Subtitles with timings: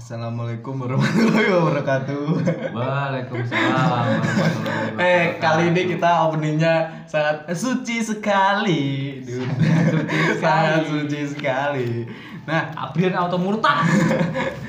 [0.00, 2.24] Assalamualaikum warahmatullahi wabarakatuh.
[2.72, 9.20] Waalaikumsalam warahmatullahi Eh, kali ini kita openingnya sangat suci sekali.
[9.20, 9.44] Dude.
[9.92, 10.40] Suci sekali.
[10.40, 11.88] sangat suci sekali.
[12.48, 13.84] Nah, Abrian auto murtad.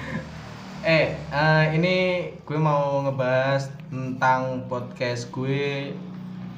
[0.84, 5.96] eh, eh, ini gue mau ngebahas tentang podcast gue.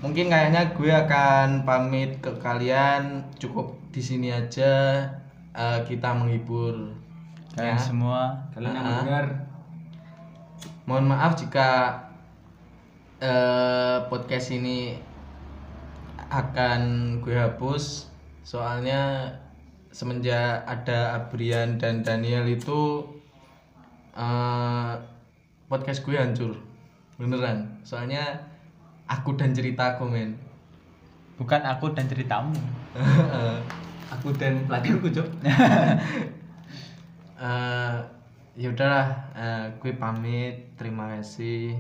[0.02, 5.06] Mungkin kayaknya gue akan pamit ke kalian cukup di sini aja.
[5.54, 7.04] Eh, kita menghibur
[7.54, 7.82] kalian ya.
[7.82, 8.20] semua
[8.52, 8.90] Kalian yang Ah.
[8.98, 9.28] mendengar
[10.84, 11.96] Mohon maaf jika
[13.24, 15.00] eh, podcast ini
[16.28, 16.82] akan
[17.24, 18.12] gue hapus
[18.44, 19.32] soalnya
[19.96, 23.06] semenjak ada Abrian dan Daniel itu
[24.12, 24.94] eh,
[25.72, 26.60] podcast gue hancur
[27.16, 28.44] beneran soalnya
[29.08, 30.36] aku dan ceritaku men
[31.40, 32.60] bukan aku dan ceritamu
[34.14, 35.28] aku dan pelajarku, Cok.
[37.44, 37.96] Eh,
[38.56, 39.08] ya udahlah
[39.84, 41.76] gue pamit terima kasih.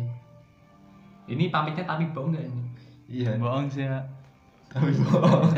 [1.32, 2.64] Ini pamitnya tapi bohong enggak ini?
[3.08, 3.40] iya.
[3.40, 4.04] Bohong sih ya
[4.74, 5.54] tapi bohong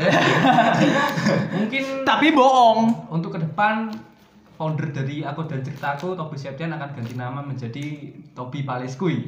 [1.56, 3.08] Mungkin tapi bohong.
[3.08, 3.88] untuk ke depan
[4.60, 9.24] founder dari aku dan ceritaku Tobi Septian akan ganti nama menjadi Tobi Paleskui.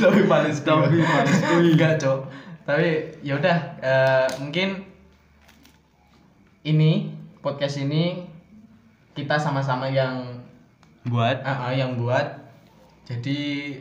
[0.00, 2.20] tapi paling Tapi paling enggak cok.
[2.68, 2.88] Tapi
[3.24, 4.84] ya udah eh, mungkin
[6.68, 8.24] ini podcast ini
[9.16, 10.44] kita sama-sama yang
[11.08, 11.40] buat.
[11.40, 12.36] Ah, ah, yang buat.
[13.08, 13.38] Jadi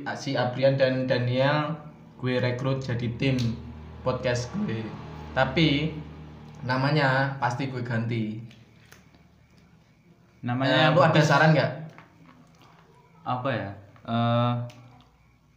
[0.07, 1.75] ah, si Abrian dan Daniel
[2.15, 3.35] gue rekrut jadi tim
[4.01, 4.79] podcast gue.
[5.35, 5.91] Tapi
[6.63, 8.39] namanya pasti gue ganti.
[10.39, 11.71] Namanya Eh, lu ada podcast- saran nggak?
[13.25, 13.69] Apa ya?
[14.05, 14.53] Eh,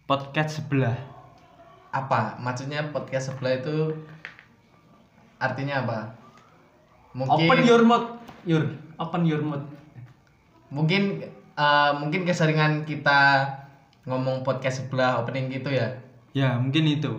[0.08, 0.96] podcast sebelah.
[1.92, 2.34] Apa?
[2.40, 3.94] Maksudnya podcast sebelah itu
[5.38, 5.98] artinya apa
[7.14, 8.06] Open your mouth,
[8.44, 8.62] your
[8.96, 9.64] open your mouth.
[10.68, 13.48] mungkin eh, mungkin keseringan kita
[14.04, 15.88] ngomong podcast sebelah opening gitu ya?
[16.32, 17.12] Ya mungkin itu.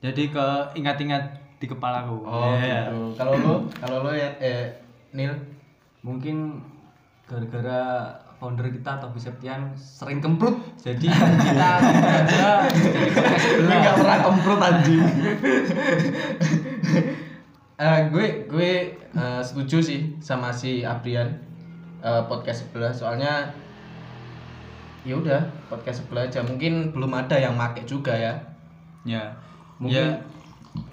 [0.00, 1.24] Jadi ke ingat-ingat
[1.56, 2.88] di kepalaku oh Ya.
[2.88, 3.16] gitu.
[3.16, 4.68] Kalau lo kalau lo ya eh
[5.12, 5.32] Nil?
[6.00, 6.60] Mungkin
[7.24, 7.80] gara-gara
[8.36, 10.56] founder kita Tobi Septian sering kemprut.
[10.76, 11.08] Jadi
[11.44, 13.78] kita aja jadi podcast sebelah.
[13.78, 15.02] nggak pernah kemprut anjing
[17.80, 21.32] Eh, gue gue eh, setuju sih sama si Abrian
[22.04, 22.92] eh, podcast sebelah.
[22.92, 23.48] Soalnya
[25.00, 25.40] ya udah
[25.72, 26.44] podcast sebelah aja.
[26.44, 28.36] Mungkin belum ada yang make juga ya.
[29.08, 29.32] Ya.
[29.80, 30.20] Mungkin ya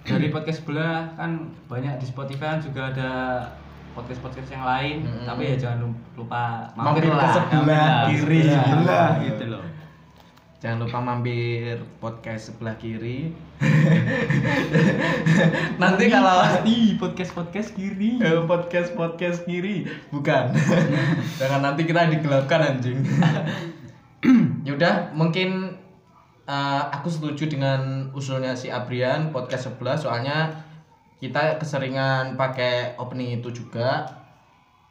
[0.07, 3.11] dari podcast sebelah kan banyak di Spotify kan juga ada
[3.93, 5.25] podcast-podcast yang lain, Mm-mm.
[5.25, 7.29] tapi ya jangan lupa Mampir ke lah.
[7.33, 8.41] sebelah Sebelah, kiri.
[8.45, 9.65] sebelah gitu loh.
[10.57, 13.33] Jangan lupa mampir podcast sebelah kiri
[15.81, 18.19] nanti kalau pasti podcast-podcast kiri.
[18.19, 19.87] Eh, podcast podcast kiri.
[20.11, 20.53] Bukan.
[21.39, 23.03] Jangan nanti kita digelapkan anjing.
[24.67, 25.77] Yaudah mungkin
[26.47, 30.65] eh, aku setuju dengan usulnya si Abrian podcast sebelah soalnya
[31.17, 34.05] kita keseringan pakai opening itu juga.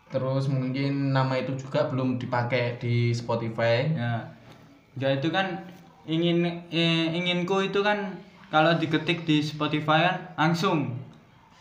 [0.06, 3.90] Terus mungkin nama itu juga belum dipakai di Spotify.
[3.90, 4.14] Ya.
[4.96, 5.66] Ya itu kan
[6.06, 10.94] ingin eh, inginku itu kan kalau diketik di Spotify kan langsung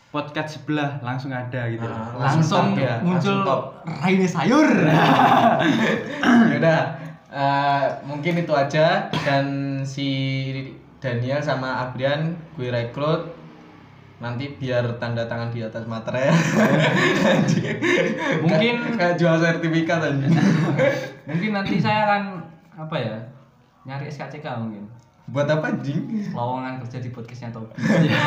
[0.08, 2.22] podcast sebelah langsung ada gitu Ah, loh.
[2.22, 3.62] Langsung top ya, muncul langsung.
[4.00, 4.64] Raine Sayur.
[6.52, 6.80] Yaudah,
[7.28, 9.44] eh, mungkin itu aja dan
[9.82, 10.08] si
[10.96, 13.28] Daniel sama Abrian gue rekrut
[14.16, 16.32] nanti biar tanda tangan di atas materai.
[18.40, 20.32] Mungkin- kayak jual sertifikat anjing
[21.28, 22.22] Mungkin nanti saya akan
[22.78, 23.16] apa ya?
[23.84, 24.88] Nyari SKCK mungkin.
[25.26, 27.74] Buat apa anjing Lowongan kerja di podcastnya Tobi.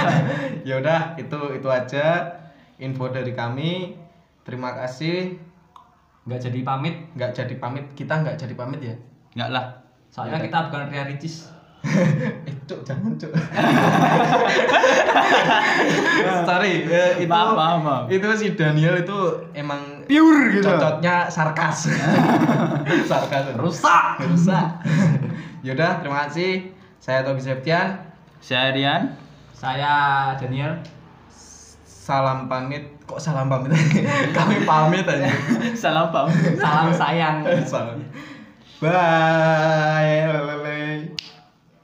[0.68, 2.28] ya udah itu itu aja
[2.76, 3.96] info dari kami.
[4.44, 5.40] Terima kasih.
[6.28, 7.86] Nggak jadi pamit, nggak jadi pamit.
[7.96, 8.96] Kita nggak jadi pamit ya?
[9.32, 9.66] Nggak lah.
[10.12, 11.48] Soalnya kita bukan Ria Ricis.
[12.44, 13.32] eh cuk jangan cuk.
[16.44, 16.74] Sorry.
[16.84, 18.04] Eh, itu Maaf, maaf, maaf.
[18.12, 19.16] itu si Daniel itu
[19.56, 20.68] emang Pure gitu.
[20.68, 21.88] cocoknya sarkas.
[23.08, 23.56] Sarkas.
[23.56, 24.20] Rusak.
[24.28, 24.68] rusak.
[25.64, 27.96] Yaudah terima kasih saya Tobi Septian.
[28.40, 29.16] Saya Rian.
[29.56, 29.94] Saya
[30.36, 30.76] Daniel.
[32.10, 32.90] salam pamit.
[33.06, 33.70] Kok salam pamit?
[34.38, 35.30] Kami pamit aja.
[35.78, 36.26] Salam pam
[36.58, 37.46] Salam sayang.
[37.64, 38.02] salam.
[38.82, 40.58] Bye